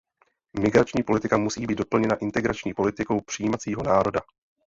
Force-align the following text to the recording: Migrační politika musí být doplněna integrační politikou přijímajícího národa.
Migrační 0.59 1.03
politika 1.03 1.37
musí 1.37 1.65
být 1.67 1.77
doplněna 1.77 2.15
integrační 2.15 2.73
politikou 2.73 3.21
přijímajícího 3.21 3.83
národa. 3.83 4.21